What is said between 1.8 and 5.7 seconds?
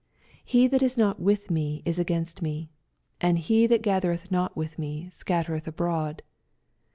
is against me; and he that gathereth not with me scattereth